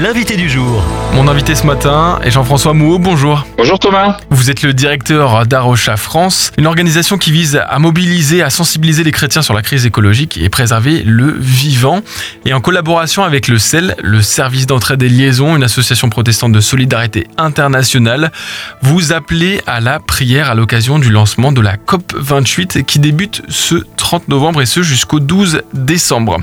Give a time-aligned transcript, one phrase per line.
[0.00, 0.82] l'invité du jour.
[1.14, 3.44] Mon invité ce matin est Jean-François Mouot, bonjour.
[3.56, 4.18] Bonjour Thomas.
[4.30, 9.10] Vous êtes le directeur d'Arocha France, une organisation qui vise à mobiliser, à sensibiliser les
[9.10, 12.02] chrétiens sur la crise écologique et préserver le vivant.
[12.44, 16.60] Et en collaboration avec le CEL, le service d'entraide et liaison, une association protestante de
[16.60, 18.30] solidarité internationale,
[18.82, 23.76] vous appelez à la prière à l'occasion du lancement de la COP28 qui débute ce
[23.96, 26.38] 30 novembre et ce jusqu'au 12 décembre.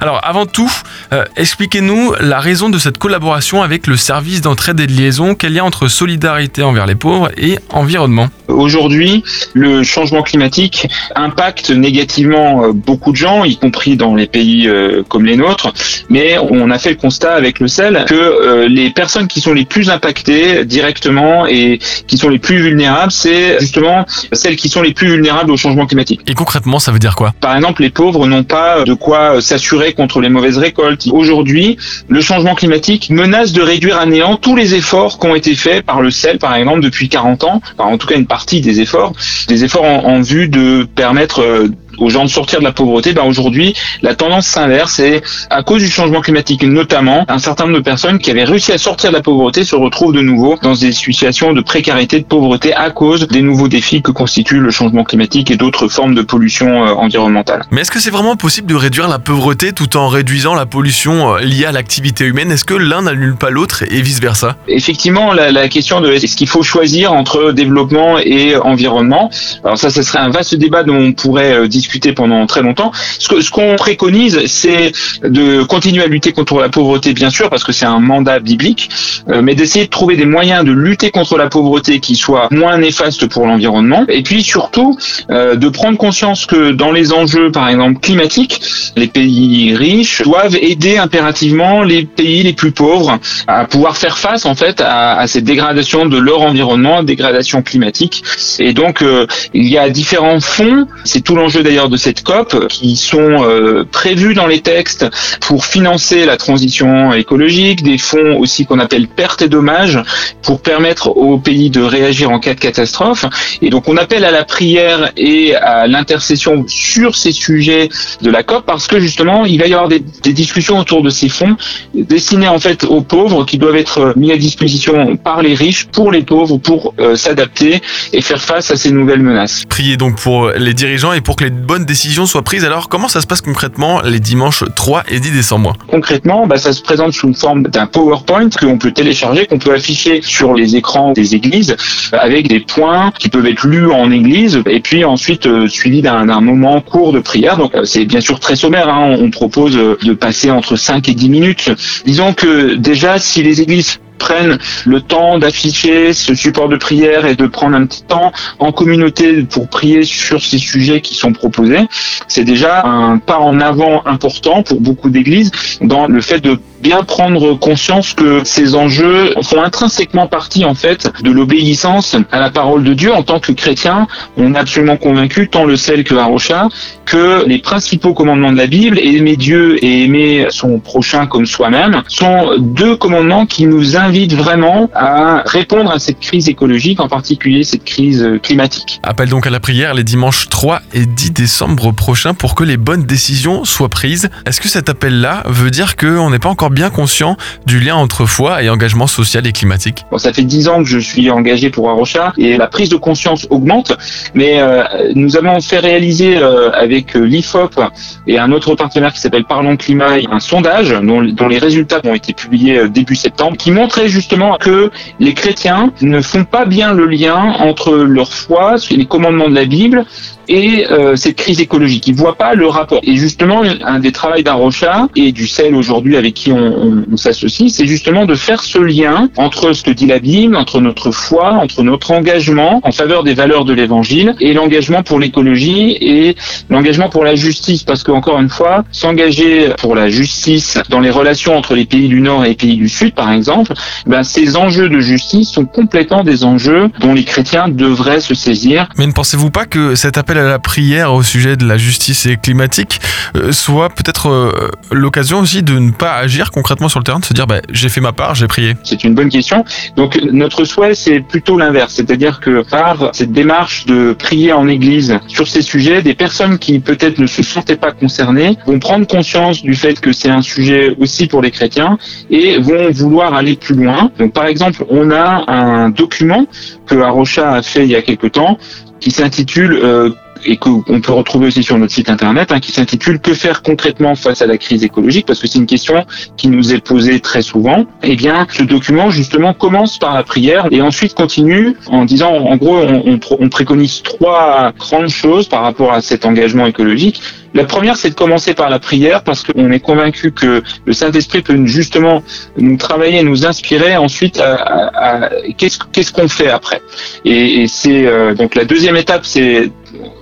[0.00, 0.70] Alors avant tout,
[1.12, 5.34] euh, expliquez-nous la raison de cette collaboration avec le service d'entraide et de liaison.
[5.34, 8.28] Quel lien entre solidarité envers les pauvres et environnement?
[8.54, 9.22] Aujourd'hui,
[9.52, 15.02] le changement climatique impacte négativement euh, beaucoup de gens, y compris dans les pays euh,
[15.08, 15.72] comme les nôtres.
[16.08, 19.64] Mais on a fait le constat avec le sel que les personnes qui sont les
[19.64, 24.92] plus impactées directement et qui sont les plus vulnérables, c'est justement celles qui sont les
[24.92, 26.20] plus vulnérables au changement climatique.
[26.26, 27.34] Et concrètement, ça veut dire quoi?
[27.40, 31.08] Par exemple, les pauvres n'ont pas de quoi s'assurer contre les mauvaises récoltes.
[31.10, 31.76] Aujourd'hui,
[32.08, 35.84] le changement climatique menace de réduire à néant tous les efforts qui ont été faits
[35.84, 39.12] par le sel, par exemple, depuis 40 ans, en tout cas une partie des efforts,
[39.48, 43.24] des efforts en, vue de permettre euh, aux gens de sortir de la pauvreté, ben
[43.24, 47.82] aujourd'hui, la tendance s'inverse et à cause du changement climatique notamment, un certain nombre de
[47.82, 50.92] personnes qui avaient réussi à sortir de la pauvreté se retrouvent de nouveau dans des
[50.92, 55.50] situations de précarité, de pauvreté à cause des nouveaux défis que constituent le changement climatique
[55.50, 57.62] et d'autres formes de pollution euh, environnementale.
[57.70, 61.34] Mais est-ce que c'est vraiment possible de réduire la pauvreté tout en réduisant la pollution
[61.34, 62.50] euh, liée à l'activité humaine?
[62.50, 64.56] Est-ce que l'un n'annule pas l'autre et vice-versa?
[64.68, 69.30] Effectivement, la, la, question de est-ce qu'il faut choisir entre développement et environnement,
[69.64, 72.92] alors ça, ce serait un vaste débat dont on pourrait discuter discuté pendant très longtemps.
[73.18, 77.72] Ce qu'on préconise, c'est de continuer à lutter contre la pauvreté, bien sûr, parce que
[77.72, 78.88] c'est un mandat biblique,
[79.28, 82.78] euh, mais d'essayer de trouver des moyens de lutter contre la pauvreté qui soient moins
[82.78, 84.96] néfastes pour l'environnement, et puis surtout
[85.30, 88.60] euh, de prendre conscience que dans les enjeux, par exemple climatiques,
[88.96, 94.46] les pays riches doivent aider impérativement les pays les plus pauvres à pouvoir faire face
[94.46, 98.24] en fait à, à cette dégradation de leur environnement, dégradation climatique.
[98.58, 100.86] Et donc euh, il y a différents fonds.
[101.04, 105.06] C'est tout l'enjeu d'ailleurs de cette COP qui sont euh, prévus dans les textes
[105.40, 110.00] pour financer la transition écologique, des fonds aussi qu'on appelle pertes et dommages
[110.42, 113.26] pour permettre aux pays de réagir en cas de catastrophe.
[113.60, 117.88] Et donc on appelle à la prière et à l'intercession sur ces sujets
[118.22, 120.00] de la COP parce que justement il va y avoir des,
[120.32, 121.56] discussions autour de ces fonds
[121.94, 126.12] destinés en fait aux pauvres qui doivent être mis à disposition par les riches pour
[126.12, 127.80] les pauvres pour euh, s'adapter
[128.12, 129.62] et faire face à ces nouvelles menaces.
[129.68, 132.64] Priez donc pour les dirigeants et pour que les bonnes décisions soient prises.
[132.64, 135.72] Alors, comment ça se passe concrètement les dimanches 3 et 10 décembre?
[135.88, 139.58] Concrètement, bah, ça se présente sous une forme d'un PowerPoint que l'on peut télécharger, qu'on
[139.58, 141.76] peut afficher sur les écrans des églises,
[142.12, 146.40] avec des points qui peuvent être lus en église, et puis ensuite euh, suivi d'un
[146.40, 147.56] moment court de prière.
[147.56, 148.88] Donc, euh, c'est bien sûr très sommaire.
[148.88, 149.16] Hein.
[149.18, 151.70] On propose euh, de passer entre 5 et 10 minutes.
[152.04, 157.34] Disons que déjà, si les églises prennent le temps d'afficher ce support de prière et
[157.34, 161.86] de prendre un petit temps en communauté pour prier sur ces sujets qui sont proposés,
[162.28, 167.02] c'est déjà un pas en avant important pour beaucoup d'églises dans le fait de bien
[167.02, 172.84] prendre conscience que ces enjeux font intrinsèquement partie en fait de l'obéissance à la parole
[172.84, 174.06] de Dieu en tant que chrétien.
[174.36, 176.68] On est absolument convaincu, tant le sel que Harocha,
[177.06, 182.02] que les principaux commandements de la Bible, aimer Dieu et aimer son prochain comme soi-même,
[182.08, 187.64] sont deux commandements qui nous invitent vraiment à répondre à cette crise écologique, en particulier
[187.64, 189.00] cette crise climatique.
[189.02, 192.76] Appelle donc à la prière les dimanches 3 et 10 décembre prochains pour que les
[192.76, 194.28] bonnes décisions soient prises.
[194.46, 198.26] Est-ce que cet appel-là veut dire qu'on n'est pas encore bien conscient du lien entre
[198.26, 200.04] foi et engagement social et climatique?
[200.10, 202.96] Bon, Ça fait dix ans que je suis engagé pour Arocha et la prise de
[202.96, 203.96] conscience augmente,
[204.34, 204.84] mais euh,
[205.14, 207.80] nous avons fait réaliser euh, avec l'IFOP
[208.26, 212.14] et un autre partenaire qui s'appelle Parlons Climat un sondage dont, dont, les résultats ont
[212.14, 214.90] été publiés euh, début septembre qui montrait justement que
[215.20, 219.66] les chrétiens ne font pas bien le lien entre leur foi, les commandements de la
[219.66, 220.04] Bible
[220.48, 222.06] et euh, cette crise écologique.
[222.06, 223.00] Ils voient pas le rapport.
[223.02, 227.70] Et justement, un des travaux d'Arocha et du CEL aujourd'hui avec qui on, on, s'associe,
[227.72, 231.52] c'est justement de faire ce lien entre ce que dit la Bible, entre notre foi,
[231.54, 236.36] entre notre engagement en faveur des valeurs de l'Évangile et l'engagement pour l'écologie et
[236.68, 237.82] l'engagement pour la justice.
[237.82, 242.08] Parce que encore une fois, s'engager pour la justice dans les relations entre les pays
[242.08, 243.72] du Nord et les pays du Sud, par exemple,
[244.06, 248.88] ben, ces enjeux de justice sont complètement des enjeux dont les chrétiens devraient se saisir.
[248.96, 252.26] Mais ne pensez-vous pas que cet appel à la prière au sujet de la justice
[252.26, 253.00] et climatique
[253.36, 257.24] euh, soit peut-être euh, l'occasion aussi de ne pas agir concrètement sur le terrain, de
[257.24, 258.74] se dire bah, j'ai fait ma part, j'ai prié?
[258.84, 259.64] C'est une bonne question.
[259.96, 265.18] Donc notre souhait c'est plutôt l'inverse, c'est-à-dire que par cette démarche de prier en église
[265.28, 269.62] sur ces sujets, des personnes qui peut-être ne se sentaient pas concernées vont prendre conscience
[269.62, 271.98] du fait que c'est un sujet aussi pour les chrétiens
[272.30, 273.73] et vont vouloir aller plus
[274.18, 276.46] Donc par exemple, on a un document
[276.86, 278.58] que Arocha a fait il y a quelque temps
[279.00, 280.10] qui s'intitule euh,
[280.44, 284.14] et qu'on peut retrouver aussi sur notre site internet, hein, qui s'intitule Que faire concrètement
[284.14, 286.04] face à la crise écologique Parce que c'est une question
[286.36, 287.86] qui nous est posée très souvent.
[288.02, 292.56] Eh bien, ce document justement commence par la prière et ensuite continue en disant, en
[292.56, 297.20] gros, on, on préconise trois grandes choses par rapport à cet engagement écologique.
[297.54, 301.42] La première, c'est de commencer par la prière parce qu'on est convaincu que le Saint-Esprit
[301.42, 302.22] peut justement
[302.58, 304.54] nous travailler, nous inspirer ensuite à,
[304.92, 306.82] à, qu'est-ce qu'est-ce qu'on fait après.
[307.24, 309.70] Et, et c'est euh, donc la deuxième étape, c'est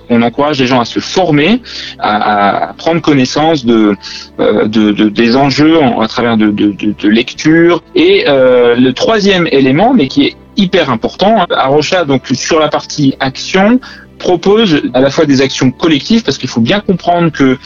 [0.09, 1.61] on encourage les gens à se former,
[1.99, 3.95] à, prendre connaissance de,
[4.39, 7.83] euh, de, de, des enjeux à travers de, de lecture.
[7.95, 12.69] Et euh, le troisième élément, mais qui est hyper important, à Rocha, donc sur la
[12.69, 13.79] partie action,
[14.19, 17.57] propose à la fois des actions collectives parce qu'il faut bien comprendre que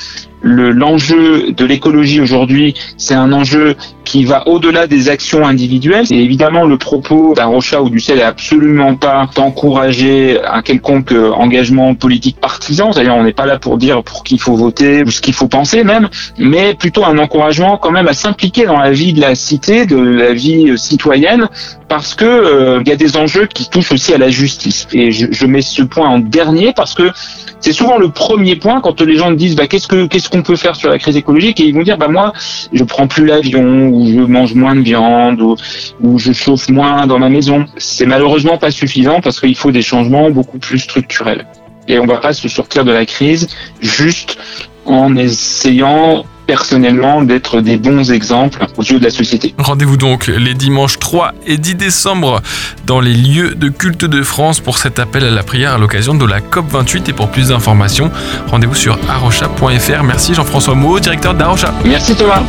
[0.41, 3.75] l'enjeu de l'écologie aujourd'hui, c'est un enjeu
[4.07, 6.05] qui va au-delà des actions individuelles.
[6.11, 11.11] Et évidemment, le propos d'un Rocha ou du CEL est absolument pas d'encourager un quelconque
[11.11, 12.91] engagement politique partisan.
[12.91, 15.33] D'ailleurs, on n'est pas là pour dire pour qui il faut voter ou ce qu'il
[15.33, 19.19] faut penser même, mais plutôt un encouragement quand même à s'impliquer dans la vie de
[19.19, 21.49] la cité, de la vie citoyenne,
[21.89, 24.87] parce que euh, il y a des enjeux qui touchent aussi à la justice.
[24.93, 27.11] Et je, je mets ce point en dernier parce que
[27.59, 30.75] c'est souvent le premier point quand les gens disent bah, qu'est-ce que qu'est-ce peut faire
[30.75, 32.33] sur la crise écologique et ils vont dire bah moi
[32.73, 35.55] je prends plus l'avion ou je mange moins de viande ou,
[36.01, 37.65] ou je chauffe moins dans ma maison.
[37.77, 41.45] C'est malheureusement pas suffisant parce qu'il faut des changements beaucoup plus structurels.
[41.87, 43.47] Et on va pas se sortir de la crise
[43.81, 44.37] juste
[44.85, 49.53] en essayant personnellement d'être des bons exemples aux yeux de la société.
[49.57, 52.41] Rendez-vous donc les dimanches 3 et 10 décembre
[52.85, 56.15] dans les lieux de culte de France pour cet appel à la prière à l'occasion
[56.15, 58.09] de la COP28 et pour plus d'informations,
[58.47, 60.03] rendez-vous sur arocha.fr.
[60.03, 61.73] Merci Jean-François Mou, directeur d'Arocha.
[61.85, 62.41] Merci Thomas.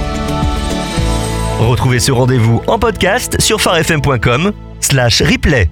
[1.59, 5.69] Retrouvez ce rendez-vous en podcast sur farfm.com slash replay.